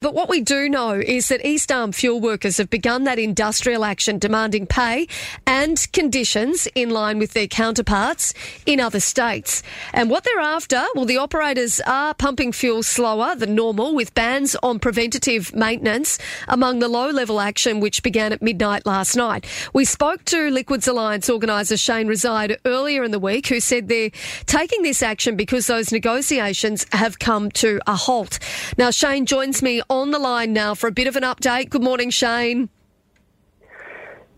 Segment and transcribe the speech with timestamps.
[0.00, 3.84] But what we do know is that East Arm fuel workers have begun that industrial
[3.84, 5.08] action demanding pay
[5.44, 8.32] and conditions in line with their counterparts
[8.64, 9.60] in other states.
[9.92, 14.54] And what they're after, well, the operators are pumping fuel slower than normal with bans
[14.62, 19.46] on preventative maintenance among the low level action which began at midnight last night.
[19.72, 24.12] We spoke to Liquids Alliance organiser Shane Reside earlier in the week who said they're
[24.46, 28.38] taking this action because those negotiations have come to a halt.
[28.76, 31.70] Now, Shane joins me on the line now for a bit of an update.
[31.70, 32.68] Good morning, Shane.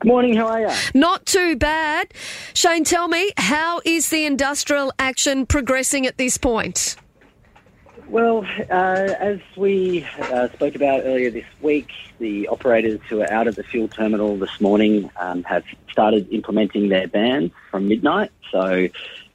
[0.00, 0.70] Good morning, how are you?
[0.95, 2.14] Not too bad.
[2.54, 6.96] Shane, tell me, how is the industrial action progressing at this point?
[8.08, 13.46] Well, uh, as we uh, spoke about earlier this week, the operators who are out
[13.46, 18.32] at the fuel terminal this morning um, have started implementing their ban from midnight.
[18.50, 18.88] So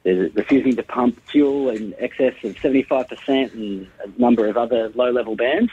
[0.06, 5.10] they're refusing to pump fuel in excess of 75% and a number of other low
[5.10, 5.68] level bans.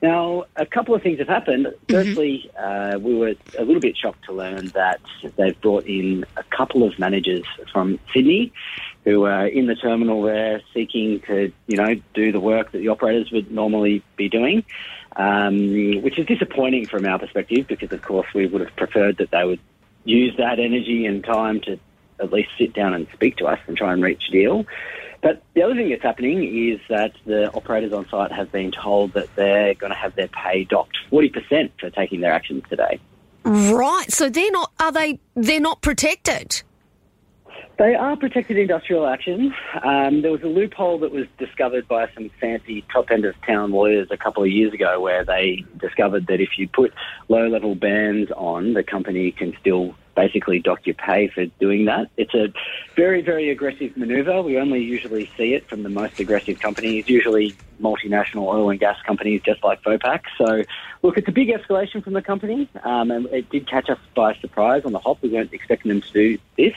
[0.00, 1.66] Now, a couple of things have happened.
[1.66, 1.92] Mm-hmm.
[1.92, 5.00] Firstly, uh, we were a little bit shocked to learn that
[5.36, 8.52] they've brought in a couple of managers from Sydney
[9.04, 12.88] who are in the terminal there seeking to, you know, do the work that the
[12.88, 14.62] operators would normally be doing,
[15.16, 19.32] um, which is disappointing from our perspective because, of course, we would have preferred that
[19.32, 19.60] they would
[20.04, 21.80] use that energy and time to
[22.20, 24.66] at least sit down and speak to us and try and reach a deal.
[25.22, 29.12] But the other thing that's happening is that the operators on site have been told
[29.12, 32.98] that they're going to have their pay docked 40% for taking their actions today.
[33.44, 34.10] Right.
[34.10, 36.62] So they're not, are they, they're not protected?
[37.78, 39.52] They are protected industrial actions.
[39.82, 43.70] Um, there was a loophole that was discovered by some fancy top end of town
[43.70, 46.92] lawyers a couple of years ago where they discovered that if you put
[47.28, 52.10] low level bans on, the company can still basically dock your pay for doing that.
[52.16, 52.52] It's a
[52.96, 54.42] very, very aggressive manoeuvre.
[54.42, 58.96] We only usually see it from the most aggressive companies, usually multinational oil and gas
[59.02, 60.20] companies just like Vopak.
[60.38, 60.62] So,
[61.02, 64.34] look, it's a big escalation from the company, um, and it did catch us by
[64.34, 65.20] surprise on the hop.
[65.20, 66.74] We weren't expecting them to do this.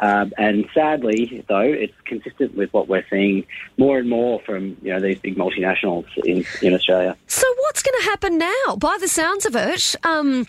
[0.00, 3.46] Um, and sadly, though, it's consistent with what we're seeing
[3.78, 7.16] more and more from you know these big multinationals in, in Australia.
[7.26, 8.76] So, what's going to happen now?
[8.76, 10.46] By the sounds of it, um,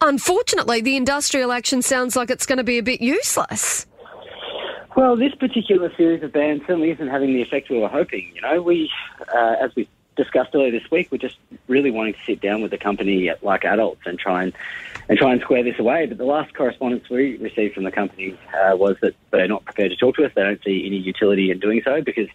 [0.00, 3.86] unfortunately, the industrial action sounds like it's going to be a bit useless.
[4.96, 8.32] Well, this particular series of bans certainly isn't having the effect we were hoping.
[8.34, 8.90] You know, we,
[9.34, 11.36] uh, as we discussed earlier this week, we're just
[11.68, 14.52] really wanting to sit down with the company like adults and try and
[15.08, 16.06] and try and square this away.
[16.06, 19.90] But the last correspondence we received from the company uh, was that they're not prepared
[19.90, 20.32] to talk to us.
[20.34, 22.28] They don't see any utility in doing so because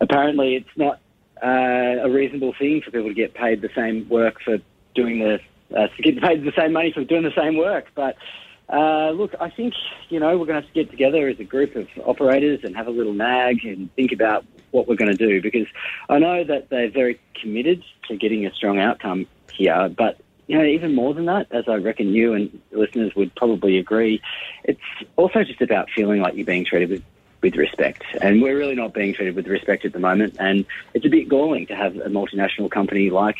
[0.00, 1.00] apparently it's not
[1.42, 4.58] uh, a reasonable thing for people to get paid the same work for
[4.94, 5.40] doing the
[5.74, 7.86] uh, to get paid the same money for doing the same work.
[7.94, 8.16] But
[8.68, 9.74] uh, look, I think
[10.08, 12.76] you know we're going to have to get together as a group of operators and
[12.76, 15.66] have a little nag and think about what we're going to do because
[16.08, 20.18] I know that they're very committed to getting a strong outcome here, but.
[20.50, 24.22] You know, even more than that, as I reckon you and listeners would probably agree,
[24.64, 24.80] it's
[25.16, 27.04] also just about feeling like you're being treated with
[27.42, 28.02] with respect.
[28.20, 30.36] And we're really not being treated with respect at the moment.
[30.38, 30.64] And
[30.94, 33.36] it's a bit galling to have a multinational company like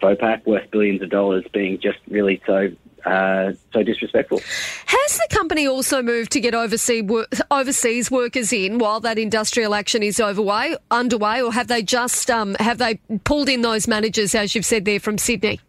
[0.00, 2.70] Vopak, worth billions of dollars, being just really so
[3.04, 4.40] uh, so disrespectful.
[4.86, 7.10] Has the company also moved to get overseas,
[7.50, 12.54] overseas workers in while that industrial action is overway, underway, or have they just um,
[12.58, 15.60] have they pulled in those managers, as you've said there, from Sydney?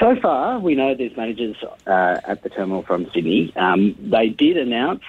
[0.00, 1.56] So far, we know there's managers
[1.86, 3.52] uh, at the terminal from Sydney.
[3.56, 5.02] Um, they did announce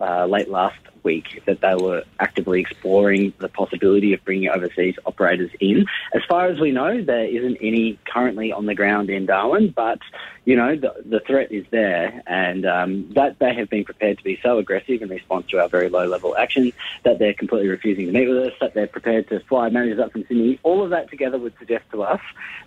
[0.00, 5.50] uh, late last week that they were actively exploring the possibility of bringing overseas operators
[5.60, 5.86] in.
[6.14, 10.00] As far as we know, there isn't any currently on the ground in Darwin, but
[10.44, 14.24] you know the, the threat is there, and um, that they have been prepared to
[14.24, 16.72] be so aggressive in response to our very low level action
[17.04, 20.12] that they're completely refusing to meet with us, that they're prepared to fly managers up
[20.12, 20.58] from Sydney.
[20.62, 22.20] All of that together would suggest to us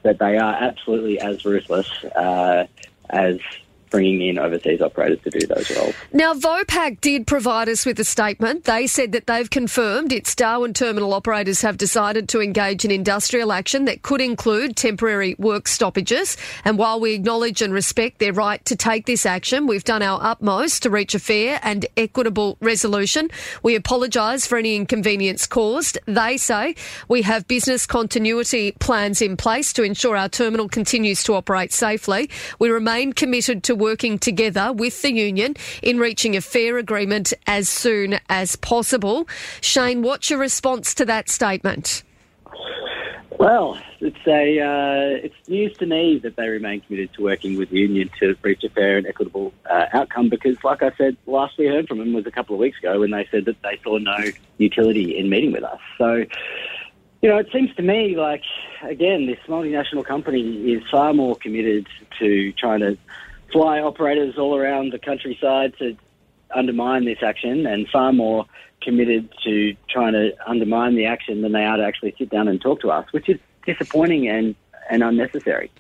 [0.04, 2.66] that they are absolutely as ruthless uh,
[3.10, 3.40] as
[3.90, 5.96] bringing in overseas operators to do those roles.
[6.14, 8.66] Now, Vopak did provide us with a statement.
[8.66, 13.52] They said that they've confirmed its Darwin terminal operators have decided to engage in industrial
[13.52, 16.38] action that could include temporary work stoppages.
[16.66, 20.22] And while we acknowledge and respect their right to take this action, we've done our
[20.22, 23.30] utmost to reach a fair and equitable resolution.
[23.64, 25.98] We apologise for any inconvenience caused.
[26.06, 26.76] They say
[27.08, 32.30] we have business continuity plans in place to ensure our terminal continues to operate safely.
[32.60, 37.70] We remain committed to working together with the union in reaching a fair agreement as
[37.70, 39.28] soon as possible.
[39.62, 42.04] Shane, what's your response to that statement?
[43.40, 47.70] Well, it's a uh, it's news to me that they remain committed to working with
[47.70, 50.30] the union to reach a fair and equitable uh, outcome.
[50.30, 53.00] Because, like I said, last we heard from them was a couple of weeks ago
[53.00, 54.18] when they said that they saw no
[54.58, 55.80] utility in meeting with us.
[56.00, 56.26] So,
[57.22, 58.44] you You know, it seems to me like,
[58.84, 61.86] again, this multinational company is far more committed
[62.20, 62.98] to trying to
[63.52, 65.96] fly operators all around the countryside to
[66.56, 68.46] undermine this action and far more
[68.82, 72.62] committed to trying to undermine the action than they are to actually sit down and
[72.62, 74.56] talk to us, which is disappointing and,
[74.90, 75.72] and unnecessary.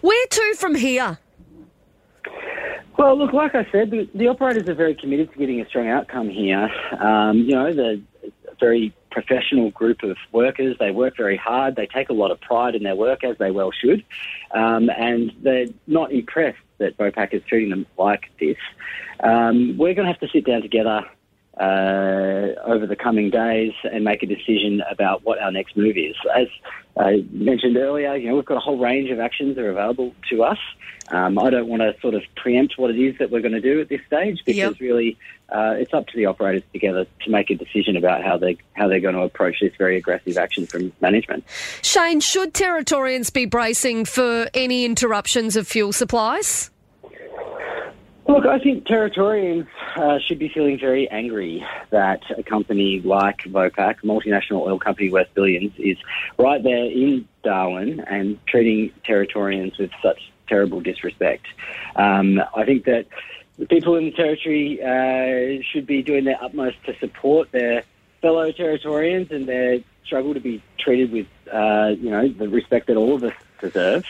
[0.00, 1.18] Where to from here?
[2.96, 5.88] Well, look, like I said, the, the operators are very committed to getting a strong
[5.88, 6.70] outcome here.
[6.98, 8.00] Um, you know, the
[8.58, 10.76] very professional group of workers.
[10.78, 11.76] They work very hard.
[11.76, 14.04] They take a lot of pride in their work, as they well should.
[14.50, 18.56] Um, and they're not impressed that Vopak is treating them like this.
[19.20, 21.04] Um, we're going to have to sit down together
[21.58, 26.14] uh, over the coming days and make a decision about what our next move is.
[26.34, 26.48] As
[26.98, 30.14] I mentioned earlier, you know, we've got a whole range of actions that are available
[30.30, 30.58] to us.
[31.08, 33.60] Um, I don't want to sort of preempt what it is that we're going to
[33.60, 34.80] do at this stage because yep.
[34.80, 35.16] really
[35.48, 38.88] uh, it's up to the operators together to make a decision about how they how
[38.88, 41.44] they're going to approach this very aggressive action from management.
[41.82, 46.70] Shane, should Territorians be bracing for any interruptions of fuel supplies?
[48.28, 54.02] Look, I think Territorians uh, should be feeling very angry that a company like Vopak,
[54.02, 55.96] a multinational oil company worth billions, is
[56.36, 61.46] right there in Darwin and treating Territorians with such terrible disrespect.
[61.94, 63.06] Um, I think that
[63.58, 67.84] the people in the territory uh, should be doing their utmost to support their
[68.20, 72.96] fellow Territorians and their struggle to be treated with, uh, you know, the respect that
[72.96, 74.04] all of us deserve.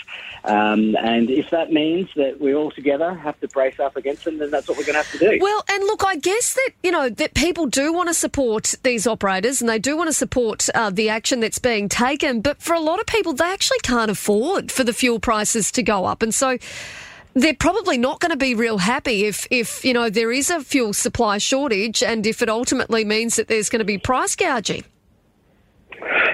[0.44, 4.38] Um, and if that means that we all together have to brace up against them,
[4.38, 5.38] then that's what we're going to have to do.
[5.40, 9.06] Well, and look, I guess that, you know, that people do want to support these
[9.06, 12.40] operators and they do want to support uh, the action that's being taken.
[12.40, 15.82] But for a lot of people, they actually can't afford for the fuel prices to
[15.82, 16.22] go up.
[16.22, 16.58] And so
[17.36, 20.60] they're probably not going to be real happy if, if, you know, there is a
[20.62, 24.84] fuel supply shortage and if it ultimately means that there's going to be price gouging.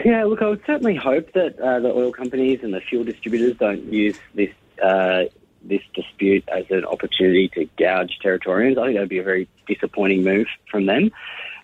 [0.04, 3.56] Yeah, look, I would certainly hope that uh, the oil companies and the fuel distributors
[3.56, 4.50] don't use this
[4.82, 5.24] uh,
[5.64, 8.78] this dispute as an opportunity to gouge Territorians.
[8.78, 11.12] I think that would be a very disappointing move from them.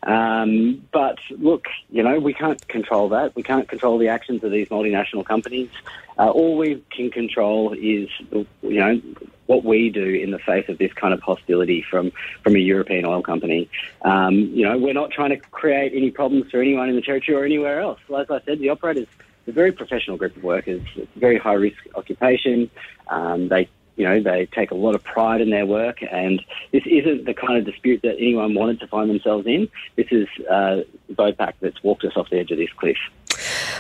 [0.03, 3.35] Um, but look, you know, we can't control that.
[3.35, 5.71] We can't control the actions of these multinational companies.
[6.19, 9.00] Uh, all we can control is, you know,
[9.47, 12.12] what we do in the face of this kind of hostility from,
[12.43, 13.69] from a European oil company.
[14.03, 17.37] Um, you know, we're not trying to create any problems for anyone in the territory
[17.37, 17.99] or anywhere else.
[18.15, 19.09] As I said, the operators
[19.49, 20.83] a very professional group of workers.
[20.94, 22.71] It's a very high risk occupation.
[23.09, 23.69] Um, they,
[23.99, 26.41] you know, they take a lot of pride in their work, and
[26.71, 29.69] this isn't the kind of dispute that anyone wanted to find themselves in.
[29.97, 32.97] This is uh, Vopak that's walked us off the edge of this cliff.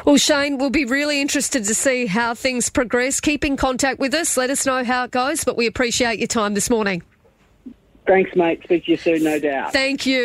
[0.04, 3.20] Well, Shane, we'll be really interested to see how things progress.
[3.20, 4.36] Keep in contact with us.
[4.36, 7.02] Let us know how it goes, but we appreciate your time this morning.
[8.08, 8.62] Thanks, mate.
[8.64, 9.72] Speak to you soon, no doubt.
[9.72, 10.22] Thank you.